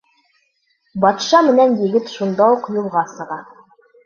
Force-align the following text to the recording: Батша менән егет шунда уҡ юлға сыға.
Батша 1.03 1.41
менән 1.49 1.75
егет 1.83 2.09
шунда 2.15 2.49
уҡ 2.57 2.67
юлға 2.79 3.05
сыға. 3.15 3.41